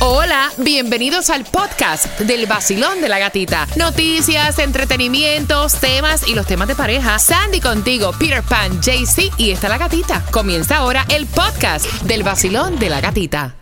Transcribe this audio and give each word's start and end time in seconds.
Hola, 0.00 0.52
bienvenidos 0.58 1.28
al 1.28 1.44
podcast 1.44 2.20
del 2.20 2.46
vacilón 2.46 3.00
de 3.00 3.08
la 3.08 3.18
gatita. 3.18 3.66
Noticias, 3.74 4.60
entretenimientos, 4.60 5.74
temas 5.80 6.28
y 6.28 6.36
los 6.36 6.46
temas 6.46 6.68
de 6.68 6.76
pareja. 6.76 7.18
Sandy 7.18 7.60
contigo, 7.60 8.12
Peter 8.16 8.44
Pan, 8.44 8.80
JC 8.80 9.32
y 9.38 9.50
está 9.50 9.68
la 9.68 9.76
gatita. 9.76 10.24
Comienza 10.30 10.76
ahora 10.76 11.04
el 11.08 11.26
podcast 11.26 11.84
del 12.02 12.22
vacilón 12.22 12.78
de 12.78 12.90
la 12.90 13.00
gatita. 13.00 13.56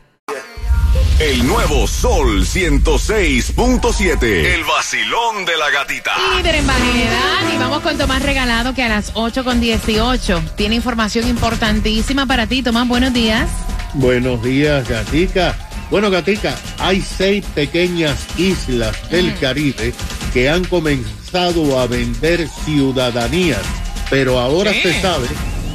El 1.19 1.46
nuevo 1.46 1.87
Sol 1.87 2.44
106.7. 2.44 4.22
El 4.22 4.64
vacilón 4.64 5.46
de 5.46 5.56
la 5.56 5.71
gatita. 5.71 6.12
Líder 6.37 6.56
en 6.56 6.66
variedad 6.66 7.54
y 7.54 7.56
vamos 7.56 7.80
con 7.80 7.96
Tomás 7.96 8.22
Regalado 8.22 8.74
que 8.74 8.82
a 8.82 8.90
las 8.90 9.12
8 9.14 9.42
con 9.42 9.58
18 9.58 10.42
tiene 10.54 10.74
información 10.74 11.26
importantísima 11.28 12.26
para 12.26 12.46
ti. 12.46 12.62
Tomás, 12.62 12.87
buenos 12.87 13.14
días. 13.14 13.48
Buenos 13.94 14.42
días, 14.42 14.87
Gatica. 14.87 15.56
Bueno, 15.90 16.10
Gatica, 16.10 16.55
hay 16.78 17.00
seis 17.00 17.45
pequeñas 17.55 18.27
islas 18.36 19.08
del 19.10 19.38
Caribe 19.38 19.94
que 20.32 20.48
han 20.50 20.64
comenzado 20.64 21.78
a 21.78 21.86
vender 21.86 22.48
ciudadanías, 22.64 23.62
pero 24.10 24.38
ahora 24.38 24.72
¿Qué? 24.72 24.82
se 24.82 25.00
sabe 25.00 25.28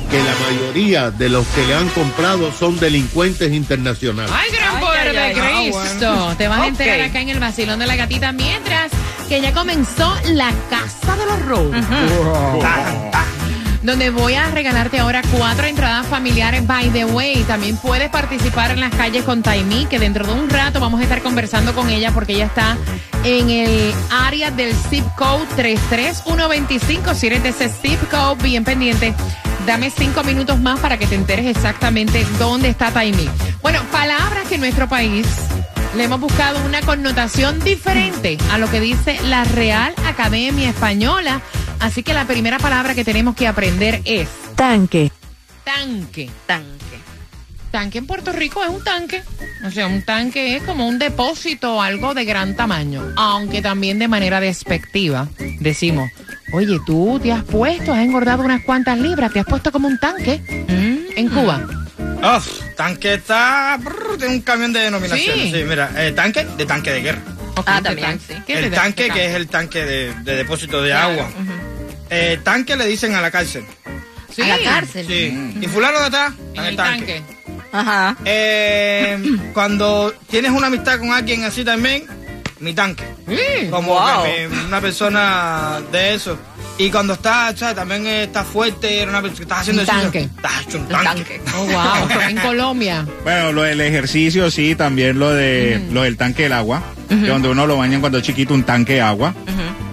que 0.09 0.17
la 0.17 0.35
mayoría 0.45 1.09
de 1.11 1.29
los 1.29 1.47
que 1.47 1.65
le 1.65 1.73
han 1.73 1.87
comprado 1.89 2.51
son 2.51 2.77
delincuentes 2.77 3.53
internacionales. 3.53 4.31
Ay, 4.35 4.51
gran 4.51 4.75
Ay, 4.75 4.83
poder 4.83 5.07
ay, 5.07 5.33
de 5.33 5.41
ay, 5.41 5.71
Cristo. 5.71 6.13
bueno. 6.13 6.37
Te 6.37 6.47
vas 6.49 6.59
a 6.59 6.67
enterar 6.67 7.01
acá 7.01 7.21
en 7.21 7.29
el 7.29 7.39
vacilón 7.39 7.79
de 7.79 7.87
la 7.87 7.95
gatita 7.95 8.33
mientras 8.33 8.91
que 9.29 9.39
ya 9.39 9.53
comenzó 9.53 10.13
la 10.33 10.51
casa 10.69 11.15
de 11.15 11.25
los 11.25 11.41
robos. 11.45 11.75
Donde 13.83 14.11
voy 14.11 14.35
a 14.35 14.51
regalarte 14.51 14.99
ahora 14.99 15.21
cuatro 15.37 15.65
entradas 15.65 16.05
familiares. 16.05 16.65
By 16.67 16.89
the 16.91 17.05
way, 17.05 17.43
también 17.43 17.77
puedes 17.77 18.09
participar 18.09 18.71
en 18.71 18.79
las 18.79 18.93
calles 18.93 19.23
con 19.23 19.41
Taimí, 19.41 19.87
que 19.87 19.97
dentro 19.97 20.25
de 20.25 20.33
un 20.33 20.49
rato 20.49 20.79
vamos 20.79 20.99
a 20.99 21.03
estar 21.03 21.21
conversando 21.21 21.73
con 21.73 21.89
ella 21.89 22.11
porque 22.11 22.33
ella 22.33 22.45
está 22.45 22.77
en 23.23 23.49
el 23.49 23.93
área 24.11 24.51
del 24.51 24.73
zip 24.75 25.05
code 25.17 25.47
33125. 25.55 27.15
Si 27.15 27.27
eres 27.27 27.41
de 27.41 27.49
ese 27.49 27.69
zip 27.69 27.99
code, 28.09 28.43
bien 28.43 28.63
pendiente. 28.63 29.15
Dame 29.65 29.89
cinco 29.89 30.23
minutos 30.23 30.59
más 30.59 30.79
para 30.79 30.97
que 30.97 31.07
te 31.07 31.15
enteres 31.15 31.45
exactamente 31.45 32.25
dónde 32.37 32.69
está 32.69 32.91
Taimí. 32.91 33.29
Bueno, 33.61 33.81
palabras 33.91 34.47
que 34.47 34.55
en 34.55 34.61
nuestro 34.61 34.87
país 34.87 35.25
le 35.95 36.05
hemos 36.05 36.19
buscado 36.19 36.63
una 36.65 36.81
connotación 36.81 37.59
diferente 37.59 38.37
a 38.51 38.57
lo 38.57 38.69
que 38.71 38.79
dice 38.79 39.19
la 39.25 39.43
Real 39.43 39.93
Academia 40.07 40.69
Española. 40.69 41.41
Así 41.81 42.03
que 42.03 42.13
la 42.13 42.25
primera 42.25 42.59
palabra 42.59 42.93
que 42.95 43.03
tenemos 43.03 43.35
que 43.35 43.47
aprender 43.47 44.01
es 44.05 44.27
Tanque. 44.55 45.11
tanque. 45.63 46.29
Tanque. 46.45 46.77
Tanque 47.71 47.97
en 47.99 48.05
Puerto 48.07 48.31
Rico 48.33 48.61
es 48.63 48.69
un 48.69 48.83
tanque. 48.83 49.23
O 49.65 49.71
sea, 49.71 49.87
un 49.87 50.03
tanque 50.03 50.55
es 50.57 50.63
como 50.63 50.87
un 50.87 50.99
depósito 50.99 51.75
o 51.77 51.81
algo 51.81 52.13
de 52.13 52.25
gran 52.25 52.55
tamaño. 52.55 53.01
Aunque 53.15 53.61
también 53.61 53.97
de 53.97 54.07
manera 54.07 54.39
despectiva 54.41 55.27
decimos, 55.59 56.11
oye, 56.53 56.79
tú 56.85 57.19
te 57.21 57.31
has 57.31 57.43
puesto, 57.43 57.93
has 57.93 57.99
engordado 57.99 58.43
unas 58.43 58.61
cuantas 58.63 58.99
libras, 58.99 59.31
te 59.31 59.39
has 59.39 59.45
puesto 59.45 59.71
como 59.71 59.87
un 59.87 59.97
tanque 59.97 60.41
en 61.15 61.29
Cuba. 61.29 61.65
Uf, 62.37 62.75
tanque 62.75 63.15
está. 63.15 63.77
brr, 63.81 64.17
Tiene 64.17 64.35
un 64.35 64.41
camión 64.41 64.73
de 64.73 64.81
denominaciones. 64.81 65.43
Sí. 65.45 65.51
Sí, 65.53 65.63
mira, 65.63 65.91
eh, 65.97 66.11
tanque 66.11 66.45
de 66.45 66.65
tanque 66.65 66.91
de 66.91 67.01
guerra. 67.01 67.21
Ah, 67.65 67.77
de 67.77 67.81
también, 67.89 68.07
tanque. 68.19 68.33
sí. 68.35 68.41
¿Qué 68.47 68.59
El 68.59 68.71
tanque 68.71 69.03
de 69.03 69.09
que 69.11 69.25
es 69.27 69.35
el 69.35 69.47
tanque 69.47 69.85
de, 69.85 70.13
de 70.23 70.35
depósito 70.35 70.81
de 70.81 70.89
Claro. 70.89 71.11
agua. 71.13 71.29
Eh, 72.11 72.39
tanque 72.43 72.75
le 72.75 72.85
dicen 72.85 73.15
a 73.15 73.21
la 73.21 73.31
cárcel. 73.31 73.63
Sí. 74.35 74.41
A 74.43 74.47
la 74.47 74.59
cárcel. 74.63 75.07
Sí. 75.07 75.57
Y 75.61 75.67
fulano 75.67 75.99
de 75.99 76.05
atrás, 76.05 76.33
En 76.53 76.59
en 76.59 76.63
el 76.63 76.69
el 76.71 76.75
tanque. 76.75 77.21
tanque. 77.21 77.63
Ajá. 77.71 78.17
Eh, 78.25 79.17
cuando 79.53 80.13
tienes 80.29 80.51
una 80.51 80.67
amistad 80.67 80.99
con 80.99 81.11
alguien 81.11 81.43
así 81.43 81.63
también, 81.63 82.03
mi 82.59 82.73
tanque. 82.73 83.03
Sí. 83.27 83.67
Como 83.69 83.93
Wow. 83.93 84.23
que 84.25 84.47
mi- 84.49 84.65
una 84.65 84.81
persona 84.81 85.79
de 85.91 86.13
eso. 86.15 86.37
Y 86.77 86.89
cuando 86.89 87.13
está, 87.13 87.55
¿sabes? 87.55 87.75
también 87.75 88.07
está 88.07 88.43
fuerte, 88.43 89.01
era 89.01 89.11
una 89.11 89.21
persona 89.21 89.37
que 89.37 89.43
estás 89.43 89.59
haciendo 89.59 89.81
Un 89.83 89.87
ejercicio. 89.89 90.11
tanque. 90.11 90.35
Estás 90.35 90.61
hecho 90.67 90.77
un 90.79 90.83
El 90.83 90.89
tanque. 91.05 91.39
tanque. 91.39 91.41
Oh, 91.55 91.65
wow. 91.65 92.21
en 92.29 92.37
Colombia. 92.37 93.05
Bueno, 93.23 93.51
lo 93.51 93.61
del 93.63 93.81
ejercicio 93.81 94.49
sí, 94.49 94.75
también 94.75 95.19
lo 95.19 95.31
de 95.31 95.81
lo 95.91 96.01
del 96.03 96.17
tanque 96.17 96.43
del 96.43 96.53
agua, 96.53 96.81
que 97.09 97.15
donde 97.27 97.49
uno 97.49 97.67
lo 97.67 97.77
bañan 97.77 97.99
cuando 97.99 98.17
es 98.19 98.23
chiquito 98.23 98.53
un 98.53 98.63
tanque 98.63 98.93
de 98.93 99.01
agua 99.01 99.33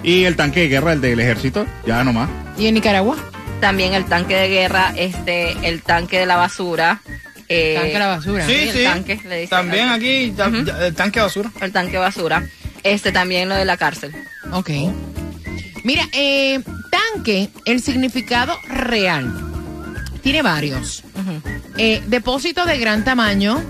y 0.02 0.24
el 0.24 0.36
tanque 0.36 0.60
de 0.60 0.68
guerra 0.68 0.92
el 0.92 1.00
del 1.00 1.20
ejército, 1.20 1.66
ya 1.86 2.02
nomás. 2.04 2.28
¿Y 2.58 2.66
en 2.66 2.74
Nicaragua? 2.74 3.16
También 3.60 3.94
el 3.94 4.04
tanque 4.04 4.34
de 4.36 4.48
guerra, 4.48 4.92
este, 4.96 5.52
el 5.68 5.82
tanque 5.82 6.18
de 6.20 6.26
la 6.26 6.36
basura. 6.36 7.00
eh, 7.48 7.74
Tanque 7.76 7.92
de 7.94 7.98
la 7.98 8.06
basura. 8.08 8.46
Sí, 8.46 8.52
el 8.54 8.70
sí. 8.72 8.84
tanque, 8.84 9.14
le 9.26 9.34
dicen. 9.40 9.48
También 9.50 9.88
aquí, 9.88 10.32
ta- 10.36 10.46
el 10.86 10.94
tanque 10.94 11.18
de 11.20 11.24
basura. 11.24 11.50
El 11.60 11.72
tanque 11.72 11.92
de 11.92 11.98
basura. 11.98 12.46
Este 12.84 13.10
también 13.10 13.48
lo 13.48 13.54
de 13.56 13.64
la 13.64 13.76
cárcel. 13.76 14.12
Ok. 14.52 14.70
Mira, 15.84 16.04
eh, 16.12 16.60
tanque, 16.90 17.48
el 17.64 17.80
significado 17.82 18.56
real. 18.68 19.32
Tiene 20.22 20.42
varios. 20.42 21.02
Eh, 21.78 22.02
depósito 22.06 22.64
de 22.66 22.78
gran 22.78 23.04
tamaño 23.04 23.62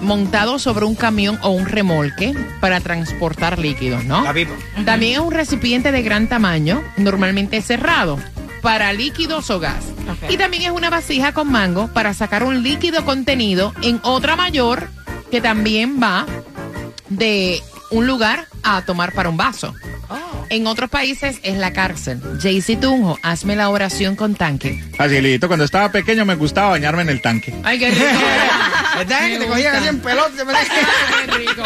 montado 0.00 0.58
sobre 0.58 0.84
un 0.84 0.94
camión 0.94 1.38
o 1.42 1.50
un 1.50 1.66
remolque 1.66 2.34
para 2.60 2.80
transportar 2.80 3.58
líquidos, 3.58 4.04
¿no? 4.04 4.22
La 4.22 4.32
pipa. 4.32 4.52
También 4.84 5.14
es 5.14 5.18
un 5.20 5.32
recipiente 5.32 5.92
de 5.92 6.02
gran 6.02 6.28
tamaño, 6.28 6.82
normalmente 6.96 7.62
cerrado, 7.62 8.18
para 8.62 8.92
líquidos 8.92 9.50
o 9.50 9.60
gas. 9.60 9.84
Y 10.28 10.36
también 10.36 10.64
es 10.64 10.70
una 10.70 10.90
vasija 10.90 11.32
con 11.32 11.50
mango 11.50 11.88
para 11.88 12.14
sacar 12.14 12.42
un 12.42 12.62
líquido 12.62 13.04
contenido 13.04 13.72
en 13.82 14.00
otra 14.02 14.36
mayor 14.36 14.88
que 15.30 15.40
también 15.40 16.00
va 16.02 16.26
de 17.08 17.62
un 17.90 18.06
lugar 18.06 18.46
a 18.62 18.82
tomar 18.82 19.12
para 19.12 19.28
un 19.28 19.36
vaso. 19.36 19.74
En 20.50 20.66
otros 20.66 20.90
países 20.90 21.38
es 21.44 21.56
la 21.56 21.72
cárcel. 21.72 22.20
Jaycee 22.42 22.76
Tunjo, 22.76 23.18
hazme 23.22 23.54
la 23.54 23.68
oración 23.70 24.16
con 24.16 24.34
tanque. 24.34 24.82
Facilito, 24.96 25.46
cuando 25.46 25.64
estaba 25.64 25.92
pequeño 25.92 26.24
me 26.24 26.34
gustaba 26.34 26.70
bañarme 26.70 27.02
en 27.02 27.08
el 27.08 27.22
tanque. 27.22 27.54
Ay, 27.62 27.78
qué 27.78 27.90
rico. 27.90 28.04
¿Verdad? 28.98 29.28
Que 29.28 29.38
te 29.38 29.46
cogían 29.46 29.76
así 29.76 29.86
en 29.88 30.00
pelota. 30.00 30.44
Ay, 30.52 30.66
qué 31.26 31.32
rico. 31.38 31.62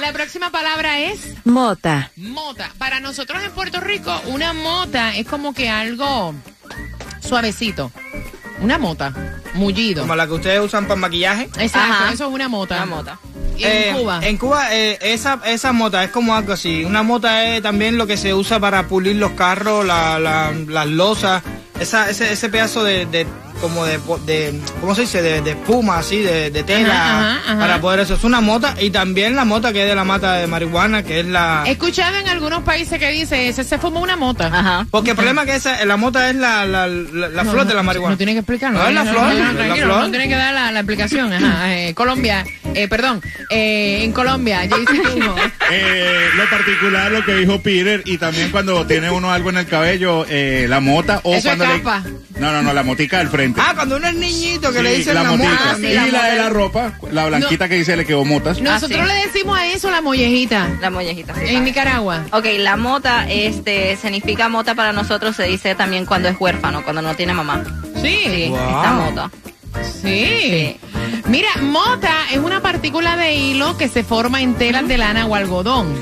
La 0.00 0.12
próxima 0.12 0.50
palabra 0.50 1.00
es 1.00 1.34
Mota. 1.44 2.12
Mota. 2.16 2.70
Para 2.78 3.00
nosotros 3.00 3.42
en 3.42 3.50
Puerto 3.50 3.80
Rico, 3.80 4.20
una 4.26 4.52
mota 4.52 5.16
es 5.16 5.26
como 5.26 5.52
que 5.52 5.68
algo 5.68 6.32
suavecito. 7.20 7.90
Una 8.60 8.78
mota. 8.78 9.12
Mullido. 9.54 10.02
Como 10.02 10.14
la 10.14 10.26
que 10.28 10.32
ustedes 10.34 10.60
usan 10.60 10.86
para 10.86 11.00
maquillaje. 11.00 11.50
Exacto, 11.58 11.78
Ajá. 11.92 12.12
eso 12.12 12.28
es 12.28 12.32
una 12.34 12.48
mota. 12.48 12.76
Una 12.76 12.86
mota. 12.86 13.18
¿Y 13.62 13.64
en 13.64 13.70
Eh, 13.72 13.96
Cuba? 13.98 14.20
En 14.22 14.36
Cuba, 14.36 14.74
eh, 14.76 14.98
esa, 15.00 15.40
esa 15.46 15.72
mota 15.72 16.02
es 16.04 16.10
como 16.10 16.34
algo 16.34 16.52
así. 16.52 16.84
Una 16.84 17.02
mota 17.02 17.44
es 17.44 17.62
también 17.62 17.96
lo 17.98 18.06
que 18.06 18.16
se 18.16 18.34
usa 18.34 18.60
para 18.60 18.86
pulir 18.88 19.16
los 19.16 19.32
carros, 19.32 19.84
la, 19.86 20.18
la- 20.18 20.52
las 20.68 20.86
losas. 20.86 21.42
Esa, 21.80 22.08
ese, 22.10 22.32
ese 22.32 22.48
pedazo 22.48 22.84
de, 22.84 23.06
de- 23.06 23.26
como 23.60 23.84
de, 23.84 23.98
de, 24.26 24.60
¿cómo 24.80 24.92
se 24.94 25.02
dice? 25.02 25.22
De, 25.22 25.40
de 25.40 25.50
espuma, 25.52 25.98
así, 25.98 26.18
de, 26.18 26.50
de 26.50 26.62
tela, 26.64 26.94
Ajá, 26.94 27.30
ajá, 27.36 27.40
ajá. 27.52 27.58
para 27.60 27.80
poder 27.80 28.00
eso. 28.00 28.14
Es 28.14 28.24
una 28.24 28.40
mota 28.40 28.74
y 28.80 28.90
también 28.90 29.36
la 29.36 29.44
mota 29.44 29.72
que 29.72 29.82
es 29.82 29.88
de 29.88 29.94
la 29.94 30.02
mata 30.04 30.34
de 30.34 30.48
marihuana, 30.48 31.04
que 31.04 31.20
es 31.20 31.26
la... 31.26 31.62
He 31.66 31.72
escuchado 31.72 32.16
en 32.16 32.28
algunos 32.28 32.62
países 32.64 32.98
que 32.98 33.08
dice, 33.10 33.48
ese 33.48 33.62
se 33.62 33.78
fumó 33.78 34.00
una 34.00 34.16
mota. 34.16 34.46
Ajá. 34.46 34.86
Porque 34.90 35.10
el 35.10 35.16
problema 35.16 35.42
es 35.42 35.48
que 35.50 35.56
esa, 35.56 35.84
la 35.84 35.96
mota 35.96 36.28
es 36.28 36.34
la, 36.36 36.66
la, 36.66 36.88
la, 36.88 37.28
la 37.28 37.44
No, 37.44 37.50
flor 37.52 37.64
no, 37.64 37.68
de 37.70 37.74
la 37.74 37.82
marihuana. 37.84 38.10
No 38.14 38.16
tiene 38.16 38.32
que 38.32 38.38
explicarlo. 38.40 38.78
No, 38.80 38.88
es 38.88 38.94
la 38.94 39.04
flor, 39.04 39.34
no, 39.34 39.52
la 39.52 39.76
flor. 39.76 40.00
no 40.02 40.10
tiene 40.10 40.28
que 40.28 40.34
dar 40.36 40.54
la, 40.54 40.72
la 40.72 40.80
explicación. 40.80 41.32
Ajá, 41.32 41.72
eh, 41.76 41.94
Colombia, 41.94 42.44
eh, 42.74 42.88
perdón, 42.88 43.22
eh, 43.50 44.00
en 44.02 44.12
Colombia, 44.12 44.68
Tunjo. 44.68 45.34
Eh, 45.74 46.28
lo 46.36 46.44
particular, 46.50 47.10
lo 47.12 47.24
que 47.24 47.34
dijo 47.34 47.62
Peter, 47.62 48.02
y 48.04 48.18
también 48.18 48.50
cuando 48.50 48.86
tiene 48.86 49.10
uno 49.10 49.32
algo 49.32 49.48
en 49.48 49.56
el 49.56 49.66
cabello, 49.66 50.26
eh, 50.28 50.66
la 50.68 50.80
mota 50.80 51.20
o 51.22 51.30
Eso 51.34 51.38
es 51.50 51.56
cuando 51.56 51.66
le- 51.66 51.80
capa. 51.82 52.02
No, 52.38 52.52
no, 52.52 52.62
no, 52.62 52.74
la 52.74 52.82
motica 52.82 53.18
del 53.18 53.28
frente. 53.28 53.58
Ah, 53.64 53.72
cuando 53.74 53.96
uno 53.96 54.06
es 54.08 54.14
niñito 54.14 54.70
que 54.70 54.82
le 54.82 54.96
dicen 54.96 55.14
la 55.14 55.22
la, 55.22 55.30
motica. 55.30 55.48
mota. 55.50 55.70
Ah, 55.70 55.76
sí, 55.76 55.86
y 55.86 55.94
la 55.94 56.06
la, 56.08 56.26
de 56.26 56.36
la 56.36 56.48
ropa, 56.50 56.92
la 57.10 57.24
blanquita 57.26 57.68
que 57.70 57.76
dice 57.76 57.96
le 57.96 58.04
quedó 58.04 58.22
motas. 58.26 58.60
Nosotros 58.60 59.00
Ah, 59.00 59.06
sí. 59.06 59.14
le 59.14 59.26
decimos 59.26 59.56
a 59.58 59.66
eso 59.68 59.90
la 59.90 60.02
mollejita. 60.02 60.68
La 60.80 60.90
mollejita. 60.90 61.34
sí, 61.36 61.54
En. 61.54 61.64
Nicaragua. 61.64 62.24
Ok, 62.32 62.44
la 62.58 62.76
mota, 62.76 63.26
este, 63.30 63.96
significa 63.96 64.50
mota 64.50 64.74
para 64.74 64.92
nosotros, 64.92 65.36
se 65.36 65.44
dice 65.44 65.74
también 65.74 66.04
cuando 66.04 66.28
es 66.28 66.36
huérfano, 66.38 66.82
cuando 66.84 67.00
no 67.00 67.14
tiene 67.14 67.32
mamá. 67.32 67.62
Sí. 68.02 68.18
Sí, 68.26 68.46
Wow. 68.48 68.58
esta 68.58 68.92
mota. 68.92 69.30
Sí. 70.02 70.76
Mira, 71.26 71.48
mota 71.62 72.12
es 72.32 72.38
una 72.38 72.60
partícula 72.60 73.16
de 73.16 73.34
hilo 73.34 73.76
que 73.76 73.88
se 73.88 74.04
forma 74.04 74.40
en 74.42 74.54
telas 74.54 74.86
de 74.88 74.98
lana 74.98 75.26
o 75.26 75.34
algodón. 75.34 75.94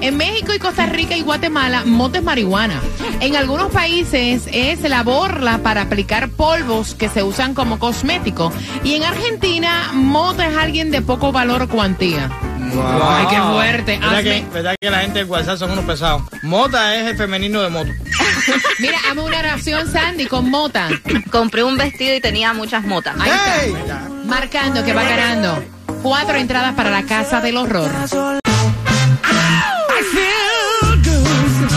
En 0.00 0.16
México 0.16 0.54
y 0.54 0.60
Costa 0.60 0.86
Rica 0.86 1.16
y 1.16 1.22
Guatemala, 1.22 1.82
mota 1.84 2.18
es 2.18 2.24
marihuana. 2.24 2.80
En 3.20 3.34
algunos 3.34 3.72
países 3.72 4.44
es 4.52 4.80
la 4.82 5.02
borla 5.02 5.58
para 5.58 5.82
aplicar 5.82 6.28
polvos 6.28 6.94
que 6.94 7.08
se 7.08 7.24
usan 7.24 7.52
como 7.52 7.80
cosmético. 7.80 8.52
Y 8.84 8.94
en 8.94 9.02
Argentina, 9.02 9.90
mota 9.94 10.46
es 10.46 10.56
alguien 10.56 10.92
de 10.92 11.02
poco 11.02 11.32
valor 11.32 11.62
o 11.62 11.68
cuantía. 11.68 12.30
Ay, 12.70 13.26
qué 13.28 13.40
fuerte. 13.40 13.98
¿Verdad 13.98 14.18
Hazme- 14.20 14.22
que, 14.44 14.46
verdad 14.54 14.74
que 14.80 14.90
la 14.90 14.98
gente 15.00 15.18
de 15.20 15.24
WhatsApp 15.24 15.58
son 15.58 15.70
unos 15.72 15.84
pesados? 15.84 16.22
Mota 16.42 16.94
es 16.94 17.06
el 17.08 17.16
femenino 17.16 17.60
de 17.62 17.70
moto. 17.70 17.90
Mira, 18.78 18.98
hazme 19.10 19.22
una 19.22 19.38
oración, 19.38 19.90
Sandy, 19.90 20.26
con 20.26 20.48
mota. 20.48 20.90
Compré 21.32 21.64
un 21.64 21.76
vestido 21.76 22.14
y 22.14 22.20
tenía 22.20 22.52
muchas 22.52 22.84
motas. 22.84 23.16
Ahí 23.18 23.30
está. 23.74 24.08
Marcando 24.28 24.84
que 24.84 24.92
va 24.92 25.02
ganando. 25.04 25.64
cuatro 26.02 26.36
entradas 26.36 26.74
para 26.74 26.90
la 26.90 27.02
Casa 27.04 27.40
del 27.40 27.56
Horror. 27.56 27.90
I 27.90 28.40
feel 30.12 31.02
good. 31.02 31.72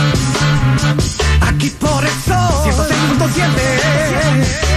Aquí 1.48 1.70
por 1.70 2.04
el 2.04 2.10
sol. 2.10 2.62
106.7. 2.64 3.42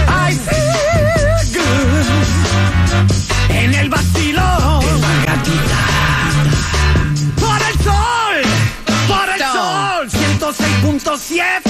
I 0.08 0.32
feel 0.34 1.60
good. 1.60 2.06
En 3.50 3.74
el 3.74 3.88
vacilón. 3.90 4.80
Por 7.38 7.60
el 7.62 7.74
sol. 7.84 8.42
Por 9.06 9.28
el 9.28 9.36
Eso. 9.40 9.52
sol. 9.52 10.08
106.7. 10.10 11.60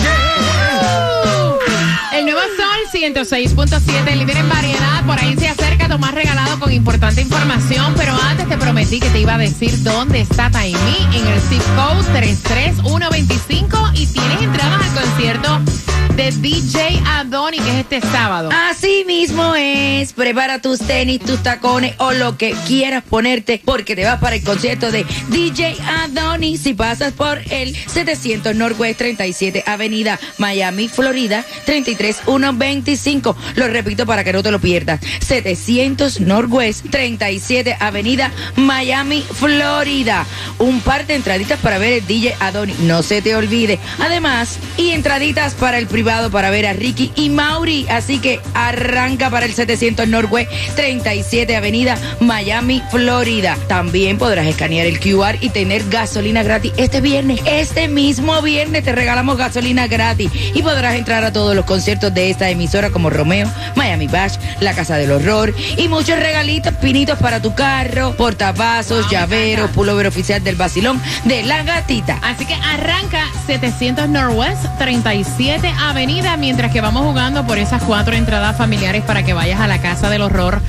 El 2.13 2.25
nuevo 2.25 2.41
Sol 2.57 2.81
106.7, 2.93 4.15
líder 4.17 4.37
en 4.39 4.49
variedad. 4.49 5.05
Por 5.05 5.19
ahí 5.21 5.37
se 5.39 5.49
acerca 5.49 5.76
Tomás 5.89 6.15
Regalado 6.15 6.59
con 6.59 6.73
importante 6.73 7.21
información. 7.21 7.95
Pero 7.97 8.17
antes 8.21 8.49
te 8.49 8.57
prometí 8.57 9.01
que 9.01 9.09
te 9.11 9.21
iba 9.21 9.35
a 9.35 9.39
decir 9.39 9.83
dónde 9.83 10.21
está 10.21 10.51
Taimí 10.51 10.97
en 11.13 11.27
el 11.27 11.41
zip 11.41 11.63
code 11.77 12.03
33125 12.13 13.91
y 13.95 14.07
tienes 14.07 14.43
entradas 14.43 14.81
al 14.83 15.03
concierto 15.03 15.96
de 16.17 16.31
DJ 16.31 17.03
Adoni, 17.07 17.59
que 17.59 17.69
es 17.69 17.77
este 17.77 18.01
sábado. 18.01 18.49
Así 18.51 19.05
mismo 19.07 19.55
es. 19.55 20.15
Prepara 20.15 20.61
tus 20.63 20.79
tenis, 20.79 21.21
tus 21.21 21.43
tacones 21.43 21.95
o 21.99 22.13
lo 22.13 22.39
que 22.39 22.55
quieras 22.67 23.05
ponerte 23.05 23.61
porque 23.63 23.95
te 23.95 24.05
vas 24.05 24.19
para 24.19 24.37
el 24.37 24.43
concierto 24.43 24.91
de 24.91 25.05
DJ 25.29 25.77
Adonis 26.05 26.63
si 26.63 26.73
pasas 26.73 27.13
por 27.13 27.39
el 27.51 27.77
700 27.77 28.57
Northwest 28.57 28.99
37 28.99 29.65
Avenida 29.67 30.19
Miami, 30.39 30.89
Florida 30.89 31.45
33125. 31.67 33.37
Lo 33.57 33.69
repito 33.69 34.07
para 34.07 34.25
que 34.25 34.33
no 34.33 34.43
te 34.43 34.51
lo 34.51 34.59
pierdas. 34.59 35.01
700 35.21 36.21
Northwest 36.21 36.87
37 36.91 37.77
Avenida 37.79 38.33
Miami, 38.57 39.23
Florida. 39.23 40.25
Un 40.59 40.81
par 40.81 41.07
de 41.07 41.17
entraditas 41.17 41.61
para 41.61 41.77
ver 41.77 41.93
el 41.93 42.07
DJ 42.07 42.37
Adonis. 42.41 42.79
No 42.81 43.03
se 43.03 43.21
te 43.21 43.37
olvide. 43.37 43.79
Además, 43.99 44.59
y 44.79 44.91
entraditas 44.91 45.55
para 45.55 45.79
el 45.79 45.87
privado 46.07 46.31
para 46.31 46.51
ver 46.51 46.67
a 46.67 46.73
Ricky 46.73 47.11
y 47.17 47.31
Mauri. 47.31 47.85
Así 47.89 48.21
que 48.21 48.39
arranca 48.55 49.29
para 49.29 49.45
el 49.45 49.53
700 49.53 50.07
Northwest 50.07 50.49
37 50.77 51.57
Avenida 51.57 51.99
Miami, 52.21 52.81
Florida. 52.93 53.59
También 53.67 54.17
podrás 54.17 54.47
escanear 54.47 54.87
el 54.87 55.01
QR 55.01 55.35
y 55.41 55.49
tener 55.49 55.83
gasolina 55.89 56.45
gratis 56.45 56.73
este 56.77 57.01
viernes. 57.01 57.41
Este 57.45 57.89
mismo 57.89 58.41
viernes 58.41 58.85
te 58.85 58.93
regalamos 58.93 59.37
gasolina 59.37 59.89
gratis 59.89 60.31
y 60.55 60.63
podrás 60.63 60.95
entrar 60.95 61.25
a 61.25 61.33
todos 61.33 61.57
los 61.57 61.65
conciertos 61.65 62.15
de 62.15 62.31
esta 62.31 62.51
emisora 62.51 62.91
como 62.91 63.11
Romeo, 63.11 63.51
Miami 63.75 64.07
Bash, 64.07 64.37
La 64.61 64.75
Casa 64.75 64.97
del 64.99 65.11
Horror 65.11 65.53
y 65.77 65.89
muchos 65.89 66.21
regalitos, 66.21 66.73
pinitos 66.75 67.19
para 67.19 67.43
tu 67.43 67.53
carro, 67.57 68.15
portavasos, 68.17 69.11
llaveros, 69.11 69.73
pullover 69.73 70.07
oficial 70.07 70.45
del 70.45 70.55
vacilón 70.55 71.03
de 71.25 71.43
la 71.43 71.65
gatita. 71.65 72.21
Así 72.23 72.47
que 72.47 72.55
arranca 72.55 73.27
700 73.49 74.09
Northwest 74.09 74.67
37 74.79 75.67
Avenida 75.67 75.96
mientras 76.37 76.73
que 76.73 76.83
vamos 76.83 77.03
jugando 77.05 77.47
por 77.47 77.57
esas 77.57 77.83
cuatro 77.83 78.15
entradas 78.15 78.55
familiares 78.59 79.03
para 79.03 79.23
que 79.23 79.33
vayas 79.33 79.61
a 79.61 79.67
la 79.67 79.81
Casa 79.81 80.11
del 80.11 80.21
Horror. 80.21 80.61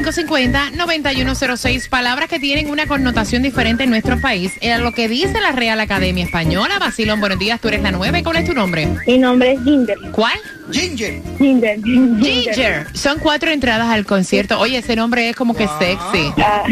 866-550-9106. 0.00 1.88
Palabras 1.88 2.28
que 2.28 2.38
tienen 2.38 2.70
una 2.70 2.86
connotación 2.86 3.42
diferente 3.42 3.84
en 3.84 3.90
nuestro 3.90 4.20
país. 4.20 4.52
Es 4.60 4.78
lo 4.80 4.92
que 4.92 5.08
dice 5.08 5.40
la 5.40 5.52
Real 5.52 5.78
Academia 5.80 6.24
Española. 6.24 6.78
Basilón, 6.78 7.20
buenos 7.20 7.38
días. 7.38 7.60
Tú 7.60 7.68
eres 7.68 7.82
la 7.82 7.90
nueve. 7.92 8.22
¿Cuál 8.22 8.36
es 8.36 8.46
tu 8.46 8.54
nombre? 8.54 8.88
Mi 9.06 9.18
nombre 9.18 9.52
es 9.52 9.62
Ginger. 9.62 9.98
¿Cuál? 10.12 10.38
Ginger. 10.70 11.20
Ginger. 11.38 11.80
Ginger. 11.82 12.86
Son 12.94 13.18
cuatro 13.18 13.50
entradas 13.50 13.88
al 13.88 14.06
concierto. 14.06 14.58
Oye, 14.58 14.78
ese 14.78 14.96
nombre 14.96 15.28
es 15.28 15.36
como 15.36 15.54
que 15.54 15.68
sexy. 15.78 16.32
Ah, 16.38 16.62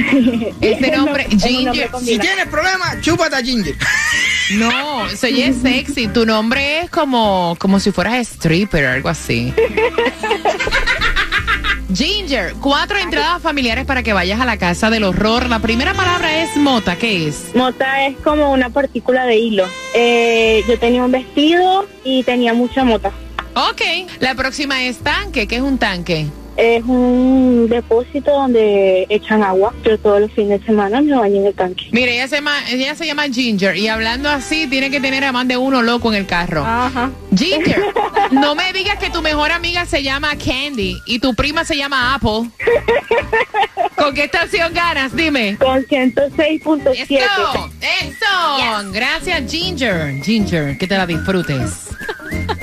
Ese 0.61 0.91
nombre, 0.97 1.27
nombre 1.27 1.27
Ginger. 1.39 1.91
Si 1.99 2.19
tienes 2.19 2.47
problemas, 2.47 3.01
chúpate 3.03 3.37
a 3.37 3.43
Ginger. 3.43 3.75
No, 4.55 5.09
se 5.11 5.27
oye 5.27 5.53
sexy. 5.53 6.09
Tu 6.09 6.25
nombre 6.25 6.81
es 6.81 6.91
como, 6.91 7.57
como 7.59 7.79
si 7.79 7.93
fueras 7.93 8.27
stripper, 8.27 8.87
algo 8.87 9.09
así. 9.09 9.53
Ginger, 11.95 12.55
cuatro 12.61 12.99
entradas 12.99 13.43
familiares 13.43 13.85
para 13.85 14.03
que 14.03 14.13
vayas 14.13 14.41
a 14.41 14.45
la 14.45 14.57
casa 14.57 14.91
del 14.91 15.05
horror. 15.05 15.49
La 15.49 15.59
primera 15.59 15.95
palabra 15.95 16.43
es 16.43 16.57
mota, 16.57 16.97
¿qué 16.97 17.29
es? 17.29 17.55
Mota 17.55 18.07
es 18.07 18.17
como 18.19 18.53
una 18.53 18.71
partícula 18.71 19.27
de 19.27 19.37
hilo. 19.37 19.67
Eh, 19.95 20.63
yo 20.69 20.79
tenía 20.79 21.05
un 21.05 21.13
vestido 21.13 21.87
y 22.05 22.23
tenía 22.23 22.55
mucha 22.55 22.85
mota. 22.85 23.11
Ok, 23.55 23.83
la 24.21 24.35
próxima 24.35 24.83
es 24.85 24.99
tanque, 24.99 25.49
¿qué 25.49 25.57
es 25.57 25.63
un 25.63 25.79
tanque? 25.79 26.27
Es 26.61 26.85
un 26.85 27.69
depósito 27.71 28.31
donde 28.31 29.07
echan 29.09 29.43
agua. 29.43 29.73
Yo 29.83 29.99
todos 29.99 30.21
los 30.21 30.31
fines 30.33 30.61
de 30.61 30.67
semana 30.67 31.01
me 31.01 31.17
baño 31.17 31.37
en 31.37 31.47
el 31.47 31.55
tanque. 31.55 31.87
Mire, 31.91 32.13
ella 32.13 32.29
se, 32.29 32.37
llama, 32.37 32.53
ella 32.69 32.95
se 32.95 33.07
llama 33.07 33.23
Ginger 33.29 33.75
y 33.79 33.89
hablando 33.89 34.29
así 34.29 34.67
tiene 34.67 34.91
que 34.91 35.01
tener 35.01 35.25
a 35.25 35.33
más 35.33 35.49
de 35.49 35.57
uno 35.57 35.81
loco 35.81 36.13
en 36.13 36.19
el 36.19 36.27
carro. 36.27 36.63
Ajá. 36.63 37.11
Ginger, 37.35 37.83
no 38.33 38.55
me 38.55 38.75
digas 38.75 38.99
que 38.99 39.09
tu 39.09 39.23
mejor 39.23 39.53
amiga 39.53 39.87
se 39.87 40.03
llama 40.03 40.33
Candy 40.37 40.99
y 41.07 41.19
tu 41.19 41.35
prima 41.35 41.65
se 41.65 41.79
llama 41.79 42.15
Apple. 42.15 42.51
¿Con 43.97 44.15
qué 44.15 44.25
estación 44.25 44.75
ganas? 44.75 45.17
Dime. 45.17 45.57
Con 45.59 45.83
106.7. 45.87 46.91
Eso, 47.09 47.71
eso. 47.81 48.93
Gracias, 48.93 49.51
Ginger. 49.51 50.23
Ginger, 50.23 50.77
que 50.77 50.87
te 50.87 50.99
la 50.99 51.07
disfrutes. 51.07 51.89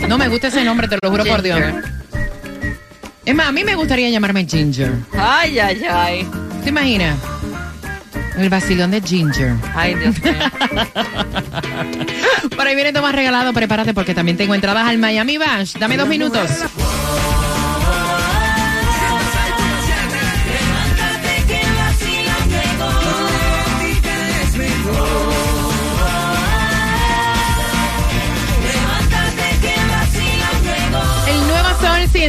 No 0.07 0.19
me 0.19 0.27
gusta 0.27 0.49
ese 0.49 0.63
nombre, 0.63 0.87
te 0.87 0.99
lo 1.01 1.09
juro 1.09 1.25
por 1.25 1.41
Dios. 1.41 1.59
Es 3.27 3.35
más, 3.35 3.49
a 3.49 3.51
mí 3.51 3.65
me 3.65 3.75
gustaría 3.75 4.09
llamarme 4.09 4.47
Ginger. 4.47 4.93
Ay, 5.11 5.59
ay, 5.59 5.83
ay. 5.83 6.25
¿Te 6.63 6.69
imaginas? 6.69 7.17
El 8.37 8.49
vacilón 8.49 8.89
de 8.89 9.01
Ginger. 9.01 9.53
Ay, 9.75 9.95
Dios 9.95 10.23
mío. 10.23 10.33
Por 12.55 12.65
ahí 12.65 12.73
viene 12.73 12.93
Tomás 12.93 13.13
regalado, 13.13 13.51
prepárate 13.51 13.93
porque 13.93 14.13
también 14.13 14.37
tengo 14.37 14.55
entradas 14.55 14.87
al 14.87 14.97
Miami 14.97 15.37
Bash. 15.37 15.73
Dame 15.73 15.97
dos 15.97 16.07
minutos. 16.07 16.49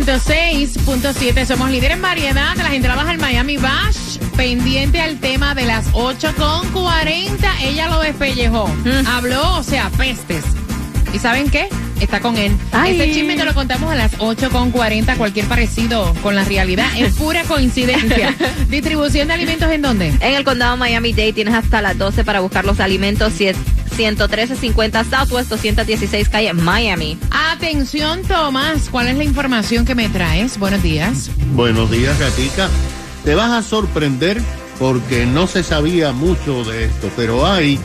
106.7. 0.04 1.44
Somos 1.44 1.70
líderes 1.70 1.96
en 1.96 2.02
variedad 2.02 2.54
de 2.54 2.62
las 2.62 2.72
entradas 2.72 3.08
al 3.08 3.18
Miami 3.18 3.56
Bash. 3.56 4.18
Pendiente 4.36 5.00
al 5.00 5.18
tema 5.18 5.56
de 5.56 5.64
las 5.64 5.92
8.40. 5.92 7.36
Ella 7.62 7.88
lo 7.88 7.98
despellejó. 8.00 8.70
Habló, 9.08 9.56
o 9.56 9.62
sea, 9.64 9.90
pestes. 9.90 10.44
¿Y 11.12 11.18
saben 11.18 11.50
qué? 11.50 11.68
Está 12.00 12.20
con 12.20 12.36
él. 12.36 12.56
Ay. 12.70 12.92
Este 12.92 13.12
chisme 13.12 13.36
te 13.36 13.44
lo 13.44 13.54
contamos 13.54 13.90
a 13.90 13.96
las 13.96 14.16
8.40. 14.18 15.16
Cualquier 15.16 15.46
parecido 15.46 16.14
con 16.22 16.36
la 16.36 16.44
realidad 16.44 16.86
es 16.96 17.14
pura 17.14 17.42
coincidencia. 17.48 18.36
¿Distribución 18.68 19.26
de 19.26 19.34
alimentos 19.34 19.68
en 19.72 19.82
dónde? 19.82 20.08
En 20.20 20.34
el 20.34 20.44
condado 20.44 20.76
Miami-Dade 20.76 21.32
tienes 21.32 21.54
hasta 21.54 21.82
las 21.82 21.98
12 21.98 22.22
para 22.22 22.38
buscar 22.38 22.64
los 22.64 22.78
alimentos. 22.78 23.32
Si 23.32 23.48
es 23.48 23.56
11350 23.98 25.04
Southwest 25.04 25.50
216 25.50 26.28
calle 26.28 26.52
Miami. 26.52 27.18
Atención, 27.30 28.22
Tomás. 28.22 28.88
¿Cuál 28.90 29.08
es 29.08 29.16
la 29.16 29.24
información 29.24 29.84
que 29.84 29.96
me 29.96 30.08
traes? 30.08 30.58
Buenos 30.58 30.82
días. 30.82 31.30
Buenos 31.54 31.90
días, 31.90 32.18
Gatica. 32.18 32.68
Te 33.24 33.34
vas 33.34 33.50
a 33.50 33.62
sorprender 33.62 34.40
porque 34.78 35.26
no 35.26 35.48
se 35.48 35.64
sabía 35.64 36.12
mucho 36.12 36.62
de 36.64 36.84
esto, 36.84 37.10
pero 37.16 37.44
hay 37.44 37.80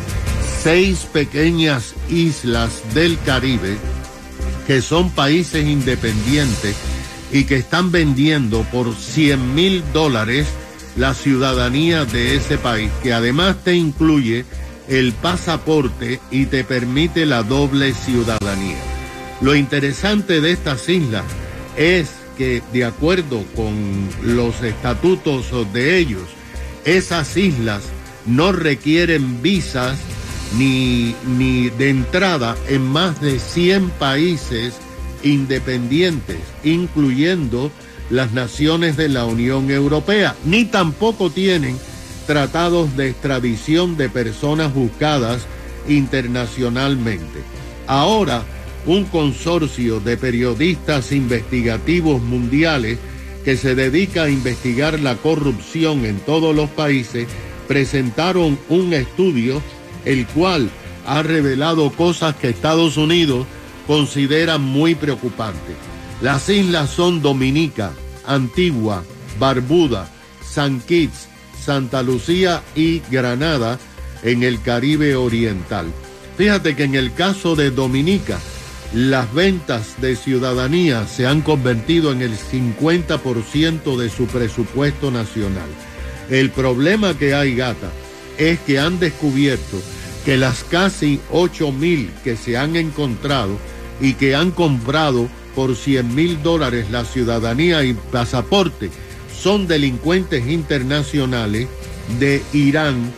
seis 0.61 1.07
pequeñas 1.11 1.95
islas 2.09 2.83
del 2.93 3.19
Caribe 3.25 3.77
que 4.67 4.81
son 4.81 5.09
países 5.09 5.65
independientes 5.65 6.75
y 7.31 7.45
que 7.45 7.55
están 7.55 7.91
vendiendo 7.91 8.61
por 8.71 8.93
100 8.93 9.55
mil 9.55 9.83
dólares 9.91 10.47
la 10.95 11.15
ciudadanía 11.15 12.05
de 12.05 12.35
ese 12.35 12.59
país, 12.59 12.91
que 13.01 13.13
además 13.13 13.57
te 13.63 13.73
incluye 13.73 14.45
el 14.87 15.13
pasaporte 15.13 16.19
y 16.31 16.45
te 16.45 16.63
permite 16.63 17.25
la 17.25 17.43
doble 17.43 17.93
ciudadanía. 17.93 18.77
Lo 19.41 19.55
interesante 19.55 20.41
de 20.41 20.51
estas 20.51 20.87
islas 20.89 21.25
es 21.77 22.09
que 22.37 22.61
de 22.71 22.85
acuerdo 22.85 23.43
con 23.55 24.09
los 24.21 24.61
estatutos 24.63 25.51
de 25.73 25.97
ellos, 25.97 26.23
esas 26.85 27.35
islas 27.37 27.83
no 28.25 28.51
requieren 28.51 29.41
visas 29.41 29.97
ni, 30.57 31.15
de 31.77 31.89
entrada 31.89 32.55
en 32.69 32.83
más 32.83 33.19
de 33.21 33.39
100 33.39 33.89
países 33.91 34.75
independientes, 35.23 36.37
incluyendo 36.63 37.71
las 38.09 38.33
naciones 38.33 38.97
de 38.97 39.09
la 39.09 39.25
Unión 39.25 39.71
Europea, 39.71 40.35
ni 40.45 40.65
tampoco 40.65 41.29
tienen 41.29 41.77
tratados 42.25 42.95
de 42.95 43.09
extradición 43.09 43.97
de 43.97 44.09
personas 44.09 44.73
buscadas 44.73 45.45
internacionalmente. 45.87 47.41
Ahora, 47.87 48.43
un 48.85 49.05
consorcio 49.05 49.99
de 49.99 50.17
periodistas 50.17 51.11
investigativos 51.11 52.21
mundiales 52.21 52.99
que 53.43 53.57
se 53.57 53.75
dedica 53.75 54.23
a 54.23 54.29
investigar 54.29 54.99
la 54.99 55.15
corrupción 55.15 56.05
en 56.05 56.19
todos 56.19 56.55
los 56.55 56.69
países, 56.69 57.27
presentaron 57.67 58.57
un 58.69 58.93
estudio 58.93 59.61
el 60.05 60.25
cual 60.27 60.69
ha 61.05 61.23
revelado 61.23 61.91
cosas 61.91 62.35
que 62.35 62.49
Estados 62.49 62.97
Unidos 62.97 63.45
considera 63.87 64.57
muy 64.57 64.95
preocupantes. 64.95 65.75
Las 66.21 66.47
islas 66.47 66.89
son 66.89 67.21
Dominica, 67.21 67.91
Antigua, 68.25 69.03
Barbuda, 69.39 70.09
San 70.41 70.79
Kitts, 70.79 71.27
Santa 71.63 72.03
Lucía 72.03 72.61
y 72.75 73.01
Granada 73.09 73.79
en 74.23 74.43
el 74.43 74.61
Caribe 74.61 75.15
Oriental. 75.15 75.85
Fíjate 76.37 76.75
que 76.75 76.83
en 76.83 76.95
el 76.95 77.13
caso 77.13 77.55
de 77.55 77.71
Dominica, 77.71 78.39
las 78.93 79.33
ventas 79.33 80.01
de 80.01 80.15
ciudadanía 80.15 81.07
se 81.07 81.25
han 81.25 81.41
convertido 81.41 82.11
en 82.11 82.21
el 82.21 82.37
50% 82.37 83.97
de 83.97 84.09
su 84.09 84.27
presupuesto 84.27 85.09
nacional. 85.09 85.69
El 86.29 86.51
problema 86.51 87.17
que 87.17 87.33
hay, 87.33 87.55
gata, 87.55 87.91
es 88.37 88.59
que 88.59 88.79
han 88.79 88.99
descubierto 88.99 89.81
que 90.25 90.37
las 90.37 90.63
casi 90.63 91.19
8 91.31 91.71
mil 91.71 92.11
que 92.23 92.35
se 92.35 92.57
han 92.57 92.75
encontrado 92.75 93.57
y 94.01 94.13
que 94.13 94.35
han 94.35 94.51
comprado 94.51 95.27
por 95.55 95.75
100 95.75 96.15
mil 96.15 96.41
dólares 96.41 96.89
la 96.91 97.05
ciudadanía 97.05 97.83
y 97.83 97.93
pasaporte 97.93 98.89
son 99.43 99.67
delincuentes 99.67 100.47
internacionales 100.47 101.67
de 102.17 102.41
Irán, 102.53 103.11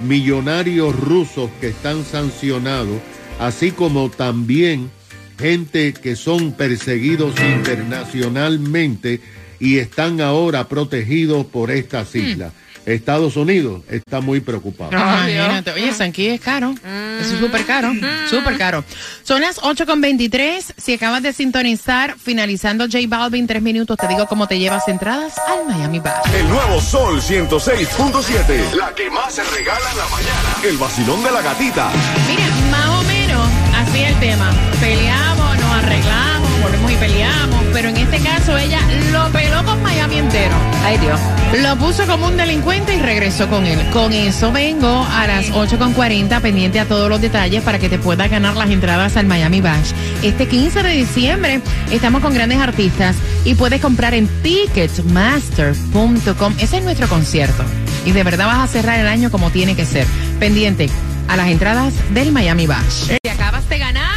millonarios 0.00 0.98
rusos 0.98 1.50
que 1.60 1.68
están 1.68 2.02
sancionados, 2.02 2.98
así 3.38 3.72
como 3.72 4.08
también 4.08 4.90
gente 5.38 5.92
que 5.92 6.16
son 6.16 6.52
perseguidos 6.52 7.34
internacionalmente 7.38 9.20
y 9.60 9.76
están 9.76 10.22
ahora 10.22 10.66
protegidos 10.66 11.44
por 11.44 11.70
estas 11.70 12.14
islas. 12.14 12.54
Estados 12.86 13.36
Unidos 13.36 13.82
está 13.90 14.20
muy 14.20 14.40
preocupado. 14.40 14.92
Imagínate. 14.92 15.72
Oye, 15.72 15.92
Sanquí 15.92 16.28
es 16.28 16.40
caro. 16.40 16.72
Eso 17.20 17.34
es 17.34 17.40
súper 17.40 17.66
caro. 17.66 17.92
Súper 18.30 18.56
caro. 18.56 18.84
Son 19.24 19.40
las 19.40 19.60
8.23. 19.60 20.74
Si 20.76 20.94
acabas 20.94 21.22
de 21.22 21.32
sintonizar, 21.32 22.16
finalizando 22.18 22.84
J 22.84 22.98
Balvin, 23.08 23.46
tres 23.46 23.60
minutos, 23.60 23.96
te 23.96 24.06
digo 24.06 24.26
cómo 24.26 24.46
te 24.46 24.58
llevas 24.58 24.86
entradas 24.88 25.34
al 25.48 25.66
Miami 25.66 25.98
Bash. 25.98 26.32
El 26.32 26.48
nuevo 26.48 26.80
Sol 26.80 27.20
106.7. 27.20 28.72
La 28.74 28.94
que 28.94 29.10
más 29.10 29.34
se 29.34 29.42
regala 29.42 29.90
en 29.90 29.98
la 29.98 30.08
mañana. 30.08 30.56
El 30.64 30.76
vacilón 30.76 31.22
de 31.24 31.30
la 31.32 31.42
gatita. 31.42 31.90
Mira, 32.28 32.46
más 32.70 32.86
o 32.86 33.02
menos 33.04 33.48
así 33.74 34.02
es 34.02 34.10
el 34.10 34.20
tema. 34.20 34.52
Peleamos, 34.80 35.58
nos 35.58 35.72
arreglamos, 35.72 36.35
volvemos 36.66 36.90
y 36.90 36.96
peleamos. 36.96 37.64
Pero 37.72 37.90
en 37.90 37.96
este 37.96 38.18
caso 38.20 38.58
ella 38.58 38.80
lo 39.12 39.30
peló 39.30 39.64
con 39.64 39.80
Miami 39.82 40.18
entero. 40.18 40.56
Ay, 40.84 40.98
Dios. 40.98 41.20
Lo 41.62 41.76
puso 41.76 42.04
como 42.06 42.26
un 42.26 42.36
delincuente 42.36 42.96
y 42.96 43.00
regresó 43.00 43.48
con 43.48 43.64
él. 43.66 43.78
Con 43.92 44.12
eso 44.12 44.50
vengo 44.50 45.06
a 45.10 45.28
las 45.28 45.50
8.40 45.50 46.40
pendiente 46.40 46.80
a 46.80 46.86
todos 46.86 47.08
los 47.08 47.20
detalles 47.20 47.62
para 47.62 47.78
que 47.78 47.88
te 47.88 47.98
puedas 47.98 48.28
ganar 48.30 48.56
las 48.56 48.70
entradas 48.70 49.16
al 49.16 49.26
Miami 49.26 49.60
Bash. 49.60 49.92
Este 50.22 50.48
15 50.48 50.82
de 50.82 50.90
diciembre 50.90 51.60
estamos 51.92 52.20
con 52.20 52.34
grandes 52.34 52.58
artistas 52.58 53.14
y 53.44 53.54
puedes 53.54 53.80
comprar 53.80 54.14
en 54.14 54.26
ticketmaster.com. 54.42 56.54
Ese 56.58 56.78
es 56.78 56.82
nuestro 56.82 57.06
concierto. 57.08 57.62
Y 58.04 58.10
de 58.12 58.24
verdad 58.24 58.46
vas 58.46 58.58
a 58.58 58.66
cerrar 58.66 58.98
el 58.98 59.06
año 59.06 59.30
como 59.30 59.50
tiene 59.50 59.76
que 59.76 59.86
ser. 59.86 60.06
Pendiente 60.40 60.90
a 61.28 61.36
las 61.36 61.46
entradas 61.48 61.94
del 62.12 62.32
Miami 62.32 62.66
Bash. 62.66 63.12
Te 63.22 63.30
acabas 63.30 63.68
de 63.68 63.78
ganar 63.78 64.16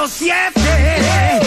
106.7. 0.00 1.46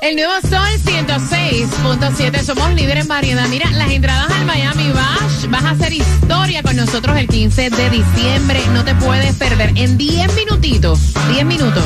El 0.00 0.14
nuevo 0.14 0.32
Sol 0.42 0.68
106.7. 0.84 2.44
Somos 2.44 2.72
líderes 2.74 3.02
en 3.02 3.08
variedad. 3.08 3.48
Mira, 3.48 3.68
las 3.72 3.90
entradas 3.90 4.30
al 4.30 4.46
Miami 4.46 4.88
Bash. 4.92 5.48
Vas 5.48 5.64
a 5.64 5.70
hacer 5.70 5.92
historia 5.92 6.62
con 6.62 6.76
nosotros 6.76 7.16
el 7.16 7.26
15 7.26 7.70
de 7.70 7.90
diciembre. 7.90 8.60
No 8.72 8.84
te 8.84 8.94
puedes 8.94 9.34
perder. 9.34 9.72
En 9.74 9.98
10 9.98 10.36
minutitos, 10.36 11.12
10 11.32 11.44
minutos, 11.44 11.82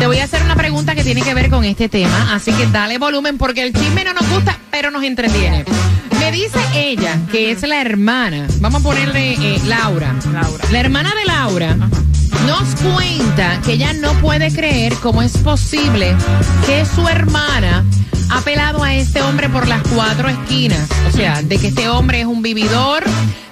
te 0.00 0.08
voy 0.08 0.18
a 0.18 0.24
hacer 0.24 0.42
una 0.42 0.56
pregunta 0.56 0.96
que 0.96 1.04
tiene 1.04 1.22
que 1.22 1.34
ver 1.34 1.48
con 1.48 1.64
este 1.64 1.88
tema. 1.88 2.34
Así 2.34 2.50
que 2.52 2.66
dale 2.66 2.98
volumen 2.98 3.38
porque 3.38 3.62
el 3.62 3.72
chisme 3.72 4.02
no 4.02 4.14
nos 4.14 4.28
gusta, 4.30 4.58
pero 4.72 4.90
nos 4.90 5.04
entretiene. 5.04 5.64
Me 6.18 6.32
dice 6.32 6.58
ella, 6.74 7.20
que 7.30 7.52
es 7.52 7.62
la 7.62 7.80
hermana. 7.80 8.48
Vamos 8.58 8.80
a 8.80 8.84
ponerle 8.84 9.34
eh, 9.34 9.60
Laura. 9.64 10.12
Laura. 10.32 10.64
La 10.72 10.80
hermana 10.80 11.14
de 11.14 11.24
Laura 11.24 11.76
nos 12.46 12.74
cuenta 12.80 13.60
que 13.64 13.72
ella 13.72 13.92
no 13.92 14.12
puede 14.20 14.52
creer 14.52 14.94
cómo 15.02 15.22
es 15.22 15.36
posible 15.38 16.14
que 16.66 16.84
su 16.84 17.08
hermana 17.08 17.84
ha 18.30 18.40
pelado 18.40 18.82
a 18.82 18.94
este 18.94 19.22
hombre 19.22 19.48
por 19.48 19.68
las 19.68 19.82
cuatro 19.94 20.28
esquinas. 20.28 20.88
O 21.08 21.16
sea, 21.16 21.42
de 21.42 21.58
que 21.58 21.68
este 21.68 21.88
hombre 21.88 22.20
es 22.20 22.26
un 22.26 22.42
vividor, 22.42 23.04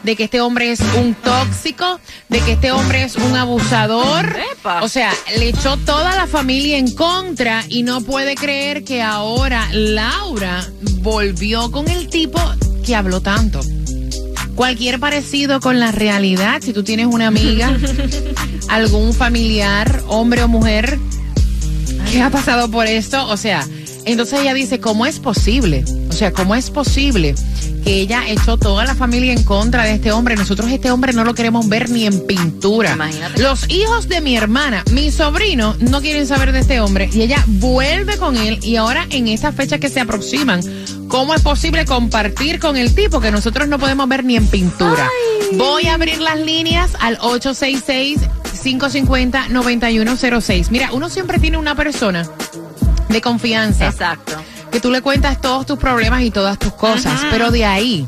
de 0.02 0.16
que 0.16 0.24
este 0.24 0.40
hombre 0.40 0.72
es 0.72 0.80
un 0.98 1.14
tóxico, 1.14 2.00
de 2.28 2.40
que 2.40 2.52
este 2.52 2.72
hombre 2.72 3.04
es 3.04 3.16
un 3.16 3.36
abusador. 3.36 4.36
Epa. 4.52 4.82
O 4.82 4.88
sea, 4.88 5.12
le 5.38 5.48
echó 5.48 5.76
toda 5.78 6.14
la 6.16 6.26
familia 6.26 6.78
en 6.78 6.94
contra 6.94 7.64
y 7.68 7.82
no 7.82 8.00
puede 8.00 8.34
creer 8.34 8.84
que 8.84 9.02
ahora 9.02 9.68
Laura 9.72 10.66
volvió 11.00 11.70
con 11.70 11.88
el 11.88 12.08
tipo 12.08 12.40
que 12.84 12.94
habló 12.94 13.20
tanto. 13.20 13.60
Cualquier 14.54 15.00
parecido 15.00 15.60
con 15.60 15.80
la 15.80 15.90
realidad, 15.90 16.62
si 16.62 16.72
tú 16.72 16.84
tienes 16.84 17.06
una 17.06 17.26
amiga, 17.26 17.76
algún 18.68 19.12
familiar, 19.12 20.02
hombre 20.08 20.42
o 20.42 20.48
mujer, 20.48 20.98
que 22.10 22.22
ha 22.22 22.30
pasado 22.30 22.70
por 22.70 22.86
esto, 22.86 23.26
o 23.28 23.36
sea, 23.36 23.66
entonces 24.04 24.40
ella 24.40 24.54
dice, 24.54 24.80
¿cómo 24.80 25.06
es 25.06 25.18
posible? 25.18 25.84
O 26.08 26.12
sea, 26.12 26.32
¿cómo 26.32 26.54
es 26.54 26.70
posible 26.70 27.34
que 27.84 28.00
ella 28.00 28.28
echó 28.28 28.56
toda 28.56 28.84
la 28.84 28.94
familia 28.94 29.32
en 29.32 29.42
contra 29.42 29.84
de 29.84 29.94
este 29.94 30.12
hombre? 30.12 30.36
Nosotros 30.36 30.70
este 30.70 30.90
hombre 30.90 31.12
no 31.12 31.24
lo 31.24 31.34
queremos 31.34 31.68
ver 31.68 31.88
ni 31.90 32.04
en 32.04 32.26
pintura. 32.26 32.92
Imagínate. 32.92 33.42
Los 33.42 33.68
hijos 33.70 34.08
de 34.08 34.20
mi 34.20 34.36
hermana, 34.36 34.84
mi 34.92 35.10
sobrino, 35.10 35.74
no 35.80 36.00
quieren 36.00 36.26
saber 36.26 36.52
de 36.52 36.60
este 36.60 36.80
hombre 36.80 37.08
y 37.12 37.22
ella 37.22 37.42
vuelve 37.46 38.16
con 38.18 38.36
él 38.36 38.58
y 38.62 38.76
ahora 38.76 39.06
en 39.10 39.28
estas 39.28 39.54
fechas 39.54 39.80
que 39.80 39.88
se 39.88 40.00
aproximan, 40.00 40.60
¿cómo 41.08 41.34
es 41.34 41.40
posible 41.40 41.84
compartir 41.86 42.58
con 42.60 42.76
el 42.76 42.94
tipo 42.94 43.20
que 43.20 43.30
nosotros 43.30 43.68
no 43.68 43.78
podemos 43.78 44.08
ver 44.08 44.24
ni 44.24 44.36
en 44.36 44.46
pintura? 44.46 45.08
Voy 45.54 45.86
a 45.86 45.94
abrir 45.94 46.20
las 46.20 46.38
líneas 46.38 46.90
al 47.00 47.18
866-550-9106. 48.64 50.70
Mira, 50.70 50.92
uno 50.92 51.08
siempre 51.08 51.38
tiene 51.38 51.58
una 51.58 51.74
persona 51.74 52.26
de 53.08 53.20
confianza 53.20 53.86
Exacto. 53.86 54.36
que 54.70 54.80
tú 54.80 54.90
le 54.90 55.02
cuentas 55.02 55.40
todos 55.40 55.66
tus 55.66 55.78
problemas 55.78 56.22
y 56.22 56.30
todas 56.30 56.58
tus 56.58 56.72
cosas, 56.72 57.20
pero 57.30 57.50
de 57.50 57.64
ahí 57.64 58.06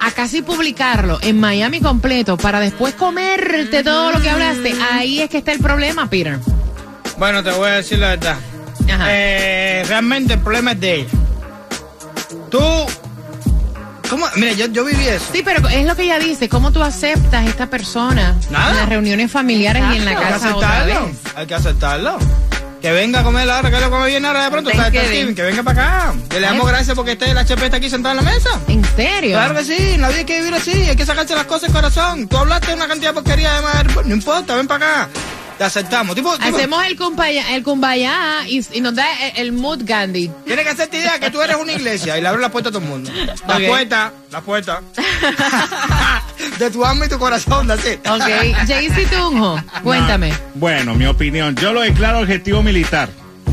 a 0.00 0.10
casi 0.12 0.42
publicarlo 0.42 1.18
en 1.22 1.40
Miami 1.40 1.80
completo 1.80 2.36
para 2.36 2.60
después 2.60 2.94
comerte 2.94 3.82
todo 3.82 4.12
lo 4.12 4.20
que 4.20 4.30
hablaste, 4.30 4.74
ahí 4.92 5.20
es 5.20 5.28
que 5.28 5.38
está 5.38 5.52
el 5.52 5.58
problema, 5.58 6.08
Peter. 6.08 6.38
Bueno, 7.18 7.42
te 7.42 7.50
voy 7.50 7.68
a 7.68 7.72
decir 7.72 7.98
la 7.98 8.10
verdad. 8.10 8.36
Ajá. 8.92 9.06
Eh, 9.08 9.84
realmente 9.88 10.34
el 10.34 10.40
problema 10.40 10.72
es 10.72 10.80
de 10.80 10.94
ella. 10.94 11.08
Tú. 12.50 12.60
¿Cómo? 14.10 14.26
Mira, 14.36 14.52
yo, 14.52 14.66
yo 14.66 14.84
viví 14.84 15.06
eso. 15.06 15.26
Sí, 15.32 15.42
pero 15.44 15.66
es 15.68 15.86
lo 15.86 15.96
que 15.96 16.02
ella 16.04 16.18
dice, 16.18 16.48
¿cómo 16.48 16.70
tú 16.72 16.82
aceptas 16.82 17.44
a 17.44 17.48
esta 17.48 17.66
persona 17.68 18.36
Nada. 18.50 18.70
en 18.70 18.76
las 18.76 18.88
reuniones 18.88 19.30
familiares 19.30 19.82
y 19.92 19.96
en 19.96 20.04
la 20.04 20.10
Hay 20.12 20.16
que 20.16 20.22
casa 20.22 20.54
otra 20.56 20.68
aceptarlo. 20.82 21.06
vez? 21.06 21.16
Hay 21.34 21.46
que 21.46 21.54
aceptarlo. 21.54 22.18
Que 22.80 22.92
venga 22.92 23.20
a 23.20 23.22
comer 23.24 23.50
ahora, 23.50 23.70
que 23.70 23.80
lo 23.80 23.90
come 23.90 24.06
bien 24.06 24.24
ahora 24.24 24.44
de 24.44 24.50
pronto. 24.50 24.70
está-. 24.70 24.88
Steven, 24.90 25.34
Que 25.34 25.42
venga 25.42 25.62
para 25.62 25.82
acá. 25.82 26.14
Que 26.28 26.38
le 26.40 26.46
damos 26.46 26.68
gracias 26.68 26.94
porque 26.94 27.12
este, 27.12 27.30
el 27.30 27.38
HP 27.38 27.64
está 27.64 27.78
aquí 27.78 27.90
sentado 27.90 28.18
en 28.18 28.24
la 28.24 28.30
mesa. 28.30 28.50
¿En 28.68 28.84
serio? 28.94 29.30
Claro 29.32 29.54
que 29.56 29.64
sí, 29.64 29.96
la 29.96 30.08
vida 30.08 30.18
hay 30.18 30.24
que 30.24 30.38
vivir 30.38 30.54
así, 30.54 30.70
hay 30.72 30.94
que 30.94 31.06
sacarse 31.06 31.34
las 31.34 31.46
cosas 31.46 31.62
del 31.62 31.72
corazón. 31.72 32.28
Tú 32.28 32.36
hablaste 32.36 32.68
de 32.68 32.74
una 32.74 32.86
cantidad 32.86 33.10
de 33.10 33.14
porquería, 33.14 33.54
además, 33.54 34.06
no 34.06 34.14
importa, 34.14 34.54
ven 34.54 34.68
para 34.68 35.02
acá. 35.04 35.08
Te 35.58 35.64
aceptamos. 35.64 36.14
Tipo, 36.14 36.36
tipo, 36.36 36.56
Hacemos 36.56 36.84
el 36.84 36.96
kumbaya, 36.96 37.54
el 37.54 37.62
kumbaya 37.62 38.46
y, 38.46 38.62
y 38.72 38.80
nos 38.80 38.94
da 38.94 39.06
el, 39.28 39.46
el 39.46 39.52
mood 39.52 39.80
Gandhi. 39.84 40.30
Tienes 40.44 40.64
que 40.64 40.70
hacerte 40.70 40.98
idea 40.98 41.18
que 41.18 41.30
tú 41.30 41.40
eres 41.40 41.56
una 41.56 41.72
iglesia 41.72 42.18
y 42.18 42.20
le 42.20 42.28
abres 42.28 42.42
la 42.42 42.50
puerta 42.50 42.68
a 42.68 42.72
todo 42.72 42.82
el 42.82 42.88
mundo. 42.88 43.10
La 43.46 43.58
puerta, 43.58 44.12
la 44.30 44.40
puerta. 44.42 44.82
de 46.58 46.70
tu 46.70 46.84
alma 46.84 47.06
y 47.06 47.08
tu 47.08 47.18
corazón, 47.18 47.70
así. 47.70 47.98
Ok, 48.08 48.66
Jaycee 48.66 49.06
Tunjo, 49.06 49.60
cuéntame. 49.82 50.32
Bueno, 50.54 50.94
mi 50.94 51.06
opinión. 51.06 51.54
Yo 51.56 51.72
lo 51.72 51.80
declaro 51.80 52.20
objetivo 52.20 52.62
militar. 52.62 53.08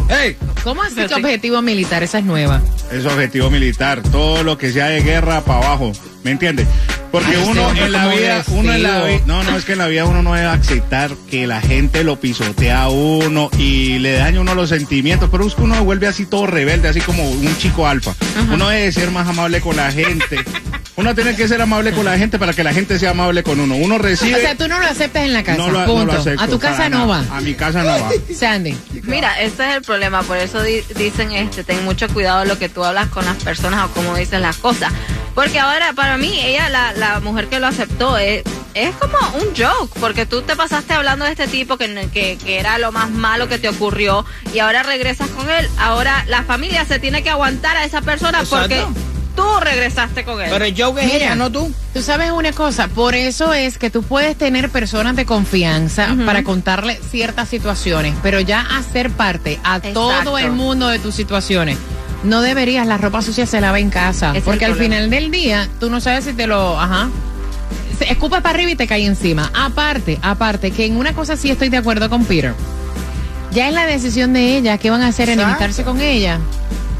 Hey, 0.10 0.36
¿Cómo 0.64 0.84
así 0.84 0.96
que 0.96 1.16
objetivo 1.16 1.62
militar? 1.62 2.04
Esa 2.04 2.20
es 2.20 2.26
nueva. 2.26 2.62
Es 2.92 3.06
objetivo 3.06 3.50
militar. 3.50 4.02
Todo 4.02 4.44
lo 4.44 4.58
que 4.58 4.72
sea 4.72 4.88
de 4.88 5.02
guerra 5.02 5.42
para 5.42 5.66
abajo. 5.66 5.92
¿Me 6.24 6.32
entiendes? 6.32 6.68
Porque 7.14 7.36
Ay, 7.36 7.44
uno 7.48 7.70
en 7.76 7.92
la 7.92 8.08
vida, 8.08 8.44
uno 8.48 8.74
en 8.74 8.82
la 8.82 9.04
vida, 9.04 9.22
no, 9.28 9.44
no, 9.44 9.56
es 9.56 9.66
que 9.66 9.74
en 9.74 9.78
la 9.78 9.86
vida 9.88 10.04
uno 10.06 10.24
no 10.24 10.34
debe 10.34 10.48
aceptar 10.48 11.12
que 11.30 11.46
la 11.46 11.62
gente 11.62 12.04
lo 12.04 12.20
pisotea 12.20 12.82
a 12.82 12.90
uno 12.90 13.52
y 13.56 14.00
le 14.00 14.14
daña 14.14 14.40
a 14.40 14.42
uno 14.42 14.56
los 14.56 14.70
sentimientos, 14.70 15.30
pero 15.32 15.46
es 15.46 15.54
que 15.54 15.62
uno 15.62 15.84
vuelve 15.84 16.08
así 16.08 16.26
todo 16.26 16.48
rebelde, 16.48 16.88
así 16.88 17.02
como 17.02 17.30
un 17.30 17.56
chico 17.60 17.86
alfa. 17.88 18.16
Uno 18.52 18.68
debe 18.68 18.92
ser 18.92 19.12
más 19.12 19.28
amable 19.28 19.62
con 19.62 19.76
la 19.76 19.92
gente. 19.92 20.40
Uno 20.96 21.14
tiene 21.14 21.36
que 21.36 21.48
ser 21.48 21.62
amable 21.62 21.92
con 21.92 22.06
la 22.06 22.18
gente 22.18 22.38
para 22.40 22.54
que 22.54 22.64
la 22.64 22.74
gente 22.74 22.98
sea 22.98 23.12
amable 23.12 23.44
con 23.44 23.60
uno. 23.60 23.76
Uno 23.76 23.98
recibe. 24.00 24.36
O 24.36 24.40
sea, 24.40 24.56
tú 24.56 24.68
no 24.68 24.80
lo 24.80 24.86
aceptas 24.86 25.24
en 25.24 25.34
la 25.34 25.44
casa. 25.44 25.58
no 25.58 25.70
lo, 25.70 25.80
no 25.82 25.86
punto. 25.86 26.14
lo 26.14 26.20
acepto 26.20 26.44
a 26.44 26.48
tu 26.48 26.60
casa 26.60 26.90
no 26.90 27.08
va. 27.08 27.24
A 27.32 27.42
mi 27.42 27.54
casa 27.54 27.84
no 27.84 27.90
va. 27.90 28.10
Sandy. 28.36 28.76
Mira, 29.04 29.40
ese 29.40 29.70
es 29.70 29.76
el 29.78 29.82
problema, 29.84 30.22
por 30.24 30.38
eso 30.38 30.62
di- 30.64 30.84
dicen, 30.98 31.32
este, 31.32 31.64
ten 31.64 31.84
mucho 31.84 32.08
cuidado 32.10 32.46
lo 32.46 32.58
que 32.60 32.70
tú 32.70 32.84
hablas 32.84 33.08
con 33.10 33.26
las 33.26 33.38
personas 33.38 33.86
o 33.86 33.90
cómo 33.94 34.16
dices 34.16 34.40
las 34.42 34.58
cosas. 34.58 34.92
Porque 35.36 35.60
ahora, 35.60 35.94
para 35.94 36.18
mí, 36.18 36.40
ella, 36.44 36.70
la, 36.70 36.94
la 36.94 37.20
mujer 37.20 37.48
que 37.48 37.60
lo 37.60 37.68
aceptó, 37.68 38.18
es, 38.18 38.44
es 38.74 38.96
como 38.96 39.18
un 39.36 39.56
joke, 39.56 39.92
porque 40.00 40.26
tú 40.26 40.42
te 40.42 40.56
pasaste 40.56 40.94
hablando 40.94 41.26
de 41.26 41.32
este 41.32 41.48
tipo 41.48 41.78
que, 41.78 42.10
que, 42.14 42.38
que 42.38 42.60
era 42.60 42.78
lo 42.78 42.92
más 42.92 43.10
malo 43.10 43.48
que 43.48 43.58
te 43.58 43.70
ocurrió 43.70 44.26
y 44.54 44.60
ahora 44.60 44.84
regresas 44.84 45.30
con 45.30 45.50
él. 45.50 45.68
Ahora 45.78 46.24
la 46.28 46.44
familia 46.44 46.86
se 46.86 47.00
tiene 47.00 47.24
que 47.24 47.30
aguantar 47.30 47.78
a 47.78 47.86
esa 47.86 48.02
persona 48.02 48.42
Exacto. 48.42 48.60
porque 48.60 48.86
tú 49.36 49.44
regresaste 49.60 50.24
con 50.24 50.42
él. 50.42 50.50
Pero 50.52 50.66
el 50.66 50.76
joke 50.80 51.00
es 51.00 51.06
Mira. 51.06 51.18
ella, 51.18 51.36
no 51.36 51.52
tú. 51.52 51.74
Tú 51.94 52.02
sabes 52.02 52.32
una 52.32 52.52
cosa, 52.52 52.88
por 52.88 53.14
eso 53.16 53.54
es 53.54 53.78
que 53.78 53.90
tú 53.90 54.04
puedes 54.04 54.36
tener 54.38 54.70
personas 54.70 55.16
de 55.16 55.26
confianza 55.26 56.16
para 56.26 56.44
contarle 56.44 57.00
ciertas 57.10 57.50
situaciones, 57.50 58.16
pero 58.24 58.40
ya 58.40 58.62
hacer 58.62 59.12
parte 59.12 59.60
a 59.64 59.80
todo 59.80 60.38
el 60.38 60.52
mundo 60.52 60.88
de 60.88 61.00
tus 61.00 61.14
situaciones. 61.14 61.78
No 62.24 62.42
deberías, 62.42 62.88
la 62.88 62.98
ropa 62.98 63.22
sucia 63.22 63.46
se 63.46 63.60
lava 63.62 63.80
en 63.80 63.90
casa, 63.90 64.32
es 64.36 64.44
porque 64.44 64.66
al 64.66 64.76
final 64.76 65.10
del 65.10 65.30
día 65.32 65.68
tú 65.80 65.90
no 65.90 66.00
sabes 66.00 66.24
si 66.26 66.34
te 66.34 66.48
lo, 66.48 66.80
ajá, 66.80 67.10
se 67.98 68.12
escupas 68.12 68.42
para 68.42 68.56
arriba 68.56 68.72
y 68.72 68.76
te 68.76 68.88
cae 68.88 69.06
encima. 69.06 69.52
Aparte, 69.54 70.20
aparte, 70.22 70.72
que 70.72 70.86
en 70.86 70.98
una 70.98 71.14
cosa 71.14 71.36
sí 71.36 71.52
estoy 71.52 71.70
de 71.70 71.78
acuerdo 71.78 72.10
con 72.10 72.24
Peter. 72.26 72.54
Ya 73.52 73.68
es 73.68 73.74
la 73.74 73.86
decisión 73.86 74.34
de 74.34 74.58
ella, 74.58 74.78
¿qué 74.78 74.90
van 74.90 75.02
a 75.02 75.08
hacer? 75.08 75.30
Exacto. 75.30 75.42
¿Enemistarse 75.44 75.84
con 75.84 76.00
ella? 76.02 76.40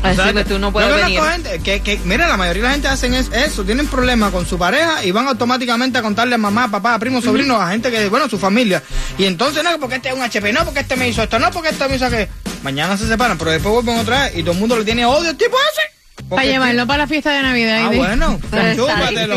Así 0.04 0.34
que 0.34 0.44
tú 0.44 0.60
no 0.60 0.74
puedes 0.74 0.94
venir. 0.94 1.18
gente 1.22 1.60
que, 1.64 1.80
que, 1.80 1.98
mira, 2.04 2.28
la 2.28 2.36
mayoría 2.36 2.64
de 2.64 2.68
la 2.68 2.74
gente 2.74 2.88
hacen 2.90 3.14
es- 3.14 3.32
eso, 3.32 3.64
tienen 3.64 3.88
problemas 3.88 4.32
con 4.34 4.46
su 4.46 4.58
pareja 4.58 5.04
y 5.06 5.12
van 5.12 5.28
automáticamente 5.30 5.98
a 5.98 6.02
contarle 6.02 6.36
a 6.36 6.38
mamá, 6.38 6.70
papá, 6.70 7.00
primo, 7.00 7.22
sobrino, 7.22 7.56
a 7.56 7.70
gente 7.72 7.90
que, 7.90 8.10
bueno, 8.10 8.28
su 8.28 8.38
familia. 8.38 8.84
Y 9.18 9.24
entonces, 9.24 9.64
no, 9.64 9.80
porque 9.80 9.96
este 9.96 10.10
es 10.10 10.16
un 10.16 10.22
HP, 10.22 10.52
no, 10.52 10.66
porque 10.66 10.82
este 10.82 10.98
me 10.98 11.08
hizo 11.08 11.24
esto, 11.24 11.40
no, 11.40 11.50
porque 11.52 11.70
este 11.70 11.88
me 11.88 11.96
hizo 11.96 12.10
que 12.10 12.28
Mañana 12.64 12.98
se 12.98 13.08
separan, 13.08 13.38
pero 13.38 13.52
después 13.52 13.74
vuelven 13.74 14.00
otra 14.00 14.24
vez 14.24 14.38
y 14.38 14.42
todo 14.42 14.54
el 14.54 14.60
mundo 14.60 14.78
le 14.78 14.86
tiene 14.86 15.06
odio 15.06 15.30
al 15.30 15.38
tipo 15.38 15.58
ese. 15.72 15.82
Para 16.30 16.46
llevarlo 16.46 16.88
para 16.88 17.04
la 17.04 17.08
fiesta 17.08 17.32
de 17.34 17.42
Navidad. 17.42 17.86
Ah, 17.86 17.92
bueno, 17.96 18.40
está 18.44 18.76
chúpatelo. 18.76 19.36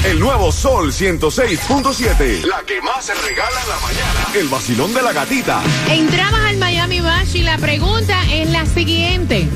El 0.05 0.19
nuevo 0.19 0.51
Sol 0.51 0.93
106.7. 0.93 2.45
La 2.45 2.61
que 2.67 2.83
más 2.83 3.05
se 3.05 3.15
regala 3.15 3.63
en 3.63 3.69
la 3.69 3.79
mañana. 3.79 4.27
El 4.35 4.49
vacilón 4.49 4.93
de 4.93 5.01
la 5.01 5.13
gatita. 5.13 5.63
Entradas 5.89 6.41
al 6.47 6.57
Miami 6.57 7.01
Bash 7.01 7.37
y 7.37 7.43
la 7.43 7.57
pregunta 7.59 8.21
es 8.33 8.51
la 8.51 8.67
siguiente. 8.67 9.49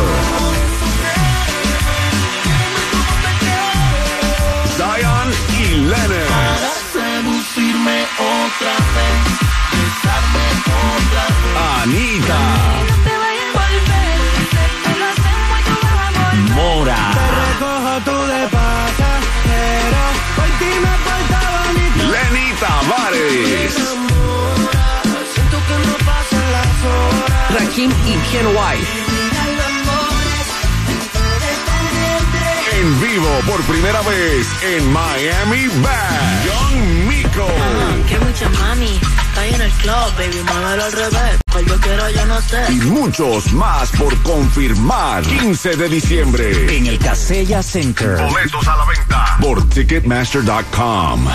Zion 4.76 5.32
y 5.58 5.74
Lennox. 5.88 6.75
Falta 20.98 21.40
bonito. 21.58 22.04
Lenny 22.10 22.52
Tavares. 22.60 23.74
Rakim 27.50 27.90
y 27.90 28.14
Ken 28.30 28.46
White. 28.46 28.86
En 32.72 33.00
vivo 33.00 33.40
por 33.46 33.62
primera 33.62 34.02
vez 34.02 34.46
en 34.62 34.92
Miami 34.92 35.68
Bash. 35.82 36.46
John 36.46 37.08
Mico. 37.08 37.48
Que 38.08 38.18
mucha 38.18 38.48
mami, 38.50 39.00
está 39.28 39.46
en 39.46 39.60
el 39.62 39.70
club, 39.72 40.16
baby, 40.18 40.42
muévelo 40.42 40.84
al 40.84 40.92
revés. 40.92 41.45
Yo 41.60 41.76
quiero, 41.80 42.10
yo 42.10 42.26
no 42.26 42.40
sé. 42.40 42.64
Y 42.70 42.74
muchos 42.82 43.52
más 43.52 43.90
por 43.92 44.16
confirmar. 44.22 45.22
15 45.22 45.76
de 45.76 45.88
diciembre. 45.88 46.76
En 46.76 46.86
el 46.86 46.98
Casella 46.98 47.62
Center. 47.62 48.16
Boletos 48.22 48.68
a 48.68 48.76
la 48.76 48.84
venta 48.84 49.36
por 49.40 49.68
Ticketmaster.com. 49.68 51.26